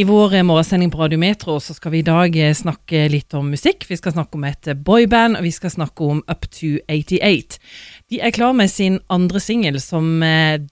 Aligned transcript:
I 0.00 0.04
vår 0.04 0.34
eh, 0.34 0.42
morgensending 0.42 0.88
på 0.90 0.98
Radiometro 0.98 1.58
så 1.60 1.74
skal 1.76 1.92
vi 1.92 1.98
i 2.00 2.06
dag 2.06 2.36
eh, 2.38 2.54
snakke 2.56 3.02
litt 3.12 3.34
om 3.36 3.50
musikk. 3.52 3.84
Vi 3.84 3.98
skal 3.98 4.14
snakke 4.14 4.38
om 4.38 4.44
et 4.48 4.68
eh, 4.70 4.76
boyband, 4.86 5.36
og 5.36 5.44
vi 5.44 5.50
skal 5.52 5.72
snakke 5.74 6.06
om 6.06 6.22
Up 6.30 6.46
to 6.54 6.70
88. 6.88 7.58
De 8.08 8.20
er 8.24 8.32
klar 8.32 8.54
med 8.56 8.70
sin 8.72 8.96
andre 9.12 9.42
singel, 9.44 9.76
som 9.82 10.22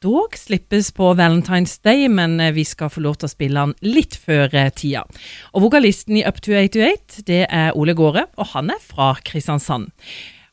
dog 0.00 0.38
slippes 0.38 0.88
på 0.96 1.10
Valentine's 1.18 1.76
Day, 1.84 2.06
men 2.08 2.40
vi 2.56 2.64
skal 2.64 2.88
få 2.94 3.02
lov 3.04 3.18
til 3.18 3.28
å 3.28 3.32
spille 3.34 3.66
den 3.66 3.92
litt 3.98 4.16
før 4.16 4.48
tida. 4.72 5.04
Og 5.52 5.66
Vokalisten 5.66 6.16
i 6.22 6.24
Up 6.24 6.40
to 6.40 6.56
88 6.56 7.26
det 7.28 7.42
er 7.44 7.76
Ole 7.76 7.98
Gåre, 7.98 8.24
og 8.40 8.50
han 8.54 8.72
er 8.72 8.80
fra 8.80 9.10
Kristiansand. 9.28 9.92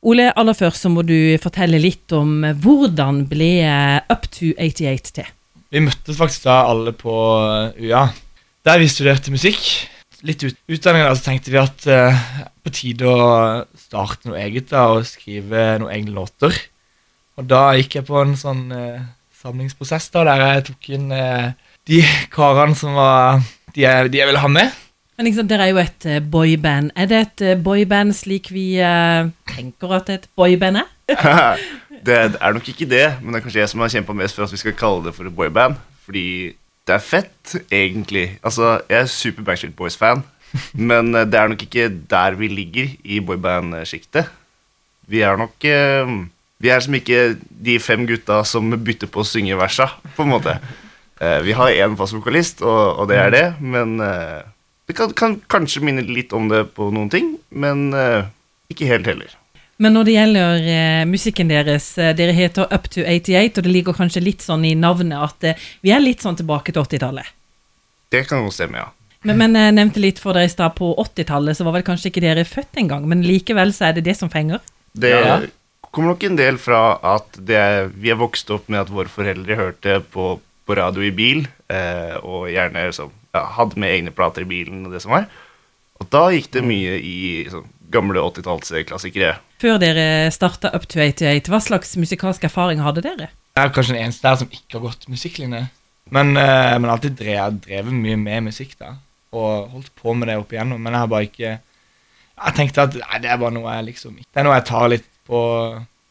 Ole, 0.04 0.28
aller 0.36 0.58
først 0.58 0.84
så 0.84 0.92
må 0.92 1.06
du 1.08 1.38
fortelle 1.42 1.80
litt 1.80 2.12
om 2.14 2.44
hvordan 2.44 3.24
ble 3.32 3.54
Up 4.12 4.28
to 4.36 4.52
88 4.60 5.18
til? 5.22 5.34
Vi 5.72 5.88
møttes 5.88 6.20
faktisk 6.20 6.46
da 6.52 6.60
alle 6.68 6.94
på 6.96 7.16
UiA. 7.80 8.06
Der 8.66 8.80
vi 8.82 8.88
studerte 8.90 9.30
musikk. 9.30 9.62
Litt 10.26 10.42
ut 10.42 10.56
utdanningen 10.74 11.14
så 11.14 11.28
tenkte 11.28 11.52
vi 11.54 11.60
at 11.62 11.84
uh, 11.86 12.22
på 12.66 12.72
tide 12.74 13.06
å 13.06 13.26
starte 13.78 14.26
noe 14.26 14.40
eget 14.42 14.72
da, 14.72 14.88
og 14.96 15.06
skrive 15.06 15.76
noen 15.84 15.94
egne 15.94 16.16
låter. 16.16 16.58
Og 17.38 17.46
da 17.46 17.76
gikk 17.78 18.00
jeg 18.00 18.08
på 18.08 18.18
en 18.24 18.34
sånn 18.40 18.64
uh, 18.74 19.04
samlingsprosess 19.38 20.10
da, 20.16 20.26
der 20.32 20.42
jeg 20.48 20.66
tok 20.72 20.90
inn 20.98 21.14
uh, 21.14 21.54
de 21.86 22.02
karene 22.34 22.74
som 22.80 22.98
var 22.98 23.46
de 23.76 23.86
jeg, 23.86 24.10
de 24.10 24.24
jeg, 24.24 24.32
ville 24.32 24.42
ha 24.48 24.52
med. 24.58 24.82
Men 25.20 25.30
liksom, 25.30 25.46
Dere 25.52 25.70
er 25.70 25.76
jo 25.76 25.84
et 25.86 26.10
uh, 26.10 26.18
boyband. 26.34 26.90
Er 26.98 27.14
det 27.14 27.22
et 27.28 27.48
boyband 27.62 28.18
slik 28.18 28.50
vi 28.56 28.68
tenker 29.54 29.98
at 30.02 30.10
et 30.10 30.30
boyband 30.34 30.82
er? 30.82 30.94
det 32.10 32.22
er 32.34 32.58
nok 32.58 32.74
ikke 32.74 32.90
det, 32.90 33.12
men 33.22 33.30
det 33.30 33.44
er 33.44 33.46
kanskje 33.46 33.62
jeg 33.62 33.76
som 33.76 33.86
har 33.86 33.94
kjempa 33.94 34.22
mest 34.26 34.42
for 34.42 34.50
at 34.50 34.58
vi 34.58 34.66
skal 34.66 34.80
kalle 34.82 35.06
det 35.06 35.14
for 35.14 35.30
et 35.30 35.38
boyband. 35.38 35.78
Fordi 36.10 36.56
det 36.86 36.94
er 36.94 37.02
fett, 37.02 37.56
egentlig. 37.74 38.38
Altså, 38.46 38.80
jeg 38.90 39.00
er 39.00 39.10
super 39.10 39.46
Backstreet 39.46 39.76
Boys-fan, 39.78 40.24
men 40.74 41.16
eh, 41.16 41.26
det 41.28 41.40
er 41.40 41.52
nok 41.52 41.66
ikke 41.66 41.90
der 42.12 42.38
vi 42.40 42.50
ligger 42.52 42.92
i 43.04 43.20
boyband-sjiktet. 43.26 44.30
Vi 45.10 45.22
er 45.26 45.38
nok 45.38 45.66
eh, 45.70 46.16
Vi 46.62 46.72
er 46.72 46.80
som 46.82 46.96
ikke 46.96 47.36
de 47.50 47.76
fem 47.84 48.06
gutta 48.08 48.40
som 48.48 48.72
bytter 48.72 49.10
på 49.12 49.22
å 49.22 49.28
synge 49.28 49.58
versa, 49.60 49.90
på 50.16 50.24
en 50.24 50.32
måte. 50.32 50.56
Eh, 51.20 51.42
vi 51.46 51.56
har 51.58 51.74
én 51.74 51.98
fast 52.00 52.16
vokalist, 52.16 52.62
og, 52.64 53.02
og, 53.02 53.10
det 53.10 53.18
er 53.20 53.34
det, 53.34 53.46
men 53.60 53.98
det 54.00 54.96
kan, 54.96 55.12
kan, 55.18 55.40
kanskje 55.52 55.84
minne 55.84 56.06
litt 56.06 56.34
om 56.34 56.48
det 56.52 56.68
på 56.78 56.92
noen 56.94 57.12
ting, 57.12 57.36
men 57.50 57.90
ikke 58.72 58.88
helt 58.90 59.10
heller. 59.10 59.34
Men 59.82 59.98
når 59.98 60.08
det 60.08 60.14
gjelder 60.16 60.68
eh, 60.72 61.06
musikken 61.10 61.50
deres, 61.52 61.90
eh, 62.00 62.14
dere 62.16 62.36
heter 62.36 62.70
Up 62.72 62.86
to 62.92 63.04
88, 63.04 63.58
og 63.60 63.66
det 63.66 63.74
ligger 63.74 63.98
kanskje 63.98 64.24
litt 64.24 64.46
sånn 64.46 64.64
i 64.68 64.72
navnet 64.80 65.20
at 65.20 65.48
eh, 65.50 65.66
vi 65.84 65.92
er 65.92 66.04
litt 66.04 66.24
sånn 66.24 66.38
tilbake 66.40 66.72
til 66.72 66.86
80-tallet? 66.86 67.34
Det 68.14 68.24
kan 68.30 68.46
jo 68.46 68.54
stemme, 68.56 68.80
ja. 68.80 68.94
Men, 69.26 69.42
men 69.42 69.58
jeg 69.58 69.74
nevnte 69.76 70.02
litt 70.04 70.22
for 70.22 70.38
dere 70.38 70.48
i 70.48 70.54
stad, 70.54 70.78
på 70.78 70.94
80-tallet 71.02 71.58
så 71.58 71.66
var 71.68 71.76
vel 71.76 71.86
kanskje 71.88 72.12
ikke 72.12 72.24
dere 72.24 72.48
født 72.48 72.80
engang, 72.80 73.08
men 73.10 73.26
likevel 73.26 73.74
så 73.76 73.90
er 73.90 73.98
det 73.98 74.06
det 74.08 74.16
som 74.20 74.32
fenger? 74.32 74.64
Det 74.96 75.12
ja. 75.12 75.40
kommer 75.90 76.14
nok 76.14 76.24
en 76.24 76.40
del 76.40 76.60
fra 76.62 76.82
at 77.16 77.40
er, 77.44 77.90
vi 77.92 78.14
er 78.14 78.22
vokst 78.22 78.54
opp 78.56 78.70
med 78.72 78.86
at 78.86 78.94
våre 78.94 79.12
foreldre 79.12 79.60
hørte 79.60 80.00
på, 80.14 80.36
på 80.40 80.78
radio 80.80 81.04
i 81.04 81.12
bil, 81.16 81.50
eh, 81.68 82.16
og 82.22 82.48
gjerne 82.54 82.86
så, 82.96 83.10
ja, 83.36 83.44
hadde 83.58 83.82
med 83.82 83.92
egne 83.98 84.16
plater 84.16 84.46
i 84.46 84.52
bilen 84.54 84.86
og 84.86 84.96
det 84.96 85.04
som 85.04 85.18
var. 85.18 85.28
Og 86.00 86.08
da 86.12 86.28
gikk 86.32 86.52
det 86.56 86.64
mye 86.64 86.96
i 87.00 87.18
sånn, 87.52 87.68
gamle 87.94 88.22
80-tallsklassikere. 88.22 89.36
Før 89.62 89.80
dere 89.82 90.06
starta 90.34 90.72
Up 90.76 90.88
to 90.92 91.00
88, 91.02 91.50
hva 91.52 91.62
slags 91.64 91.96
musikalsk 92.00 92.46
erfaring 92.48 92.84
hadde 92.84 93.04
dere? 93.06 93.30
Jeg 93.56 93.70
er 93.70 93.74
kanskje 93.76 93.96
den 93.96 94.04
eneste 94.04 94.28
der 94.28 94.40
som 94.42 94.52
ikke 94.52 94.78
har 94.78 94.86
gått 94.90 95.08
musikklinje. 95.12 95.66
Men, 96.14 96.36
uh, 96.38 96.76
men 96.78 96.92
alltid 96.92 97.18
drevet, 97.18 97.62
drevet 97.66 97.96
mye 97.96 98.18
med 98.20 98.50
musikk, 98.50 98.76
da. 98.82 98.94
Og 99.36 99.72
holdt 99.72 99.94
på 99.98 100.14
med 100.14 100.30
det 100.30 100.38
opp 100.42 100.52
igjennom. 100.54 100.82
Men 100.82 100.94
jeg 100.94 101.04
har 101.04 101.12
bare 101.12 101.30
ikke 101.30 101.54
Jeg 102.36 102.56
tenkte 102.56 102.84
at 102.84 102.96
nei, 103.00 103.20
det 103.24 103.30
er 103.32 103.40
bare 103.40 103.56
noe 103.56 103.74
jeg 103.78 103.86
liksom 103.88 104.18
Det 104.20 104.42
er 104.42 104.44
noe 104.44 104.58
jeg 104.58 104.66
tar 104.68 104.90
litt 104.92 105.08
på, 105.28 105.40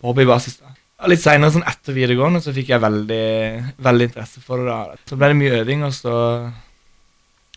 på 0.01 0.09
hobbybasis. 0.09 0.57
da. 0.63 0.73
Litt 1.11 1.21
seinere, 1.21 1.53
sånn 1.53 1.67
etter 1.69 1.97
videregående, 1.97 2.41
så 2.41 2.55
fikk 2.57 2.73
jeg 2.73 2.81
veldig, 2.81 3.27
veldig 3.85 4.09
interesse 4.09 4.41
for 4.41 4.63
det. 4.65 4.73
da. 4.73 5.01
Så 5.11 5.21
ble 5.21 5.31
det 5.31 5.39
mye 5.43 5.61
øving, 5.61 5.85
og 5.85 5.93
så 5.93 6.15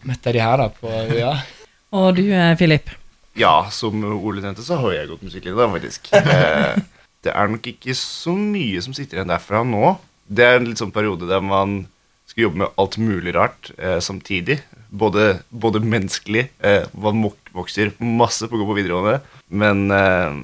møtte 0.04 0.30
jeg 0.30 0.38
de 0.38 0.44
her 0.44 0.60
da 0.62 0.68
på 0.76 0.92
UiA. 1.14 1.34
og 2.00 2.10
du, 2.20 2.26
Filip? 2.60 2.92
Ja, 3.38 3.68
som 3.74 4.02
Ole 4.02 4.42
nevnte, 4.42 4.66
så 4.66 4.80
har 4.82 4.96
jeg 4.96 5.12
gått 5.12 5.26
musikklinje, 5.26 5.58
da, 5.60 5.70
faktisk. 5.74 6.10
Eh, 6.18 6.80
det 7.26 7.34
er 7.34 7.50
nok 7.52 7.66
ikke 7.68 7.96
så 7.98 8.32
mye 8.38 8.80
som 8.84 8.94
sitter 8.96 9.20
igjen 9.20 9.32
derfra 9.32 9.64
nå. 9.66 9.96
Det 10.28 10.46
er 10.46 10.60
en 10.60 10.68
litt 10.70 10.80
sånn 10.80 10.94
periode 10.96 11.28
der 11.28 11.42
man 11.44 11.82
skal 12.28 12.46
jobbe 12.46 12.62
med 12.62 12.80
alt 12.80 12.98
mulig 13.02 13.34
rart 13.36 13.72
eh, 13.78 13.98
samtidig. 14.04 14.60
Både, 14.90 15.42
både 15.50 15.82
menneskelig. 15.84 16.46
Eh, 16.64 16.86
man 16.94 17.26
vokser 17.56 17.94
masse 18.00 18.48
på 18.48 18.56
å 18.56 18.62
gå 18.62 18.70
på 18.70 18.78
videregående. 18.78 19.20
Men 19.50 19.88
eh, 19.92 20.40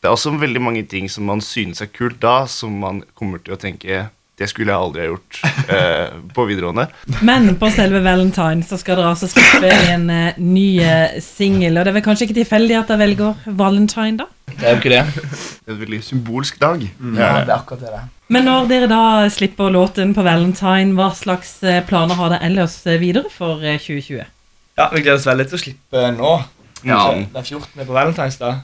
det 0.00 0.08
er 0.08 0.14
også 0.14 0.34
veldig 0.40 0.62
mange 0.62 0.84
ting 0.88 1.10
som 1.12 1.28
man 1.28 1.42
synes 1.44 1.82
er 1.84 1.92
kult 1.92 2.20
da, 2.22 2.44
som 2.50 2.78
man 2.82 3.02
kommer 3.18 3.42
til 3.42 3.56
å 3.56 3.60
tenke 3.60 4.06
det 4.36 4.48
skulle 4.50 4.72
jeg 4.72 4.84
aldri 4.84 5.00
ha 5.00 5.08
gjort 5.08 5.38
eh, 5.72 6.16
på 6.36 6.44
videregående. 6.44 6.84
Men 7.24 7.54
på 7.56 7.70
selve 7.72 8.02
Valentine 8.04 8.64
så 8.66 8.76
skal 8.76 8.98
dere 8.98 9.14
altså 9.14 9.30
slippe 9.32 9.70
en 9.88 10.10
eh, 10.12 10.36
ny 10.36 10.66
uh, 10.84 11.16
singel. 11.24 11.78
Og 11.78 11.86
det 11.86 11.92
er 11.92 11.96
vel 11.96 12.04
kanskje 12.04 12.28
ikke 12.28 12.42
tilfeldig 12.42 12.76
at 12.76 12.92
dere 12.92 13.00
velger 13.06 13.46
Valentine, 13.46 14.20
da? 14.20 14.28
Det 14.52 14.60
er 14.60 14.76
jo 14.76 14.82
ikke 14.82 14.92
det. 14.92 15.00
Det 15.16 15.72
er 15.72 15.74
en 15.74 15.80
veldig 15.80 16.02
symbolsk 16.04 16.60
dag. 16.60 16.84
Mm. 16.98 17.16
Ja, 17.16 17.32
det 17.46 17.48
er 17.48 17.56
akkurat 17.56 17.86
det. 17.86 18.04
Men 18.28 18.48
når 18.50 18.68
dere 18.68 18.90
da 18.92 19.02
slipper 19.32 19.72
låten 19.72 20.12
på 20.16 20.24
Valentine, 20.26 20.92
hva 20.98 21.08
slags 21.16 21.56
uh, 21.64 21.80
planer 21.88 22.20
har 22.20 22.36
dere 22.36 22.50
ellers 22.50 22.76
videre 23.00 23.32
for 23.32 23.64
2020? 23.64 24.20
Ja, 24.76 24.90
Vi 24.92 25.00
gleder 25.00 25.16
oss 25.16 25.28
veldig 25.30 25.48
til 25.48 25.56
å 25.56 25.64
slippe 25.64 26.08
nå. 26.12 26.38
Ja. 26.84 27.02
Det 27.24 27.40
er 27.40 27.52
14. 27.56 27.86
på 27.86 27.92
Valentines, 27.96 28.36
da. 28.42 28.58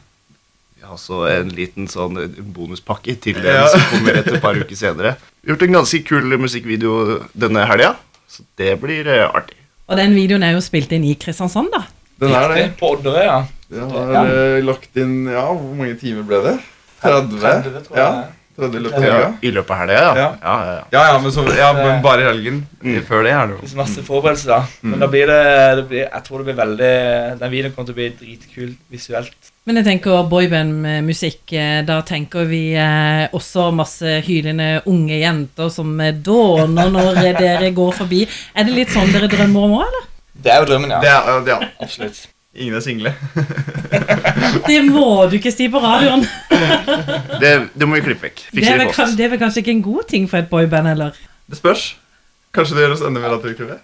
Ja, 0.82 0.96
så 0.98 1.22
en 1.30 1.52
liten 1.54 1.86
sånn 1.86 2.18
bonuspakke 2.54 3.14
til 3.22 3.38
den 3.38 3.54
ja. 3.54 3.68
som 3.70 3.84
kommer 3.92 4.18
et 4.18 4.32
par 4.42 4.58
uker 4.58 4.74
senere. 4.78 5.14
Vi 5.38 5.46
har 5.46 5.54
gjort 5.54 5.64
en 5.68 5.76
ganske 5.78 6.00
kul 6.08 6.36
musikkvideo 6.42 6.96
denne 7.38 7.62
helga, 7.70 7.92
så 8.26 8.42
det 8.58 8.74
blir 8.82 9.06
uh, 9.06 9.28
artig. 9.30 9.60
Og 9.86 9.98
den 10.00 10.16
videoen 10.18 10.42
er 10.46 10.56
jo 10.56 10.64
spilt 10.64 10.90
inn 10.96 11.06
i 11.06 11.14
Kristiansand, 11.22 11.70
da. 11.70 11.84
Den 12.22 12.34
er 12.34 12.50
det. 12.50 12.66
På 12.80 12.96
Odderøy, 12.96 13.22
ja. 13.22 13.38
Den 13.72 13.94
har 13.94 14.12
ja. 14.16 14.22
Uh, 14.26 14.58
lagt 14.66 14.98
inn 15.00 15.14
Ja, 15.30 15.46
hvor 15.54 15.72
mange 15.78 15.94
timer 16.00 16.26
ble 16.28 16.42
det? 16.48 16.56
30? 17.02 17.38
30 17.40 17.86
tror 17.86 17.98
jeg. 17.98 18.02
Ja. 18.02 18.41
30 18.62 18.78
i 18.78 18.82
løpet 18.82 18.98
av 18.98 19.06
helga? 19.06 19.30
I 19.42 19.52
løpet 19.56 19.74
av 19.74 19.80
helga, 19.82 19.96
ja. 19.98 20.12
Ja. 20.16 20.28
Ja, 20.42 20.56
ja, 20.66 20.74
ja. 20.78 21.06
ja, 21.12 21.20
men, 21.22 21.34
så, 21.34 21.46
ja, 21.58 21.70
men 21.76 22.02
bare 22.04 22.24
i 22.24 22.28
helgen. 22.30 22.60
Mm. 22.82 22.98
Før 23.06 23.26
det 23.26 23.32
er 23.36 23.50
det 23.50 23.56
jo 23.58 23.78
Masse 23.78 24.02
forberedelser, 24.06 24.52
da. 24.52 24.60
Mm. 24.82 24.90
Men 24.90 25.04
da 25.04 25.08
blir 25.12 25.30
det, 25.30 25.40
det 25.78 25.86
blir, 25.90 26.04
Jeg 26.06 26.26
tror 26.26 26.42
det 26.42 26.48
blir 26.48 26.56
veldig 26.58 26.92
Den 27.38 27.52
videoen 27.52 27.74
kommer 27.76 27.90
til 27.90 27.94
å 27.94 28.00
bli 28.00 28.08
dritkul 28.18 28.72
visuelt. 28.90 29.52
Men 29.62 29.78
jeg 29.78 29.86
tenker 29.86 30.24
boyband-musikk, 30.26 31.52
eh, 31.54 31.84
da 31.86 32.00
tenker 32.02 32.48
vi 32.50 32.62
eh, 32.74 33.28
også 33.30 33.68
masse 33.78 34.16
hylende 34.26 34.80
unge 34.90 35.20
jenter 35.20 35.70
som 35.70 35.92
eh, 36.02 36.10
dåner 36.14 36.90
når 36.90 37.20
dere 37.38 37.70
går 37.76 37.94
forbi. 38.00 38.24
Er 38.58 38.66
det 38.66 38.74
litt 38.74 38.90
sånn 38.90 39.14
dere 39.14 39.30
drømmer 39.30 39.68
om 39.68 39.76
òg, 39.78 39.84
eller? 39.86 40.08
Det 40.42 40.50
er 40.50 40.64
jo 40.64 40.70
drømmen, 40.72 40.96
ja. 40.96 41.02
Det 41.04 41.12
er, 41.14 41.50
ja. 41.52 41.60
Absolutt. 41.86 42.24
Ingen 42.54 42.74
er 42.76 42.80
single. 42.84 43.14
det 44.68 44.80
må 44.84 45.24
du 45.30 45.38
ikke 45.38 45.52
si 45.54 45.70
på 45.72 45.80
radioen. 45.80 46.26
det, 47.42 47.52
det, 47.72 47.88
må 47.88 47.96
vi 47.96 48.02
klippe 48.04 48.28
vekk. 48.28 48.42
Det 48.52 48.66
er, 48.68 48.76
vel, 48.76 48.92
det 49.16 49.24
er, 49.24 49.30
vel, 49.32 49.40
kanskje 49.40 49.62
ikke 49.64 49.72
en 49.72 49.84
god 49.86 50.08
ting 50.10 50.28
for 50.28 50.42
et 50.42 50.50
boyband, 50.50 50.90
eller? 50.92 51.16
Det 51.48 51.56
spørs. 51.56 51.86
Kanskje 52.52 52.76
det 52.76 52.84
gjør 52.84 52.94
oss 52.98 53.04
enda 53.08 53.22
mer 53.22 53.38
attraktive? 53.38 53.78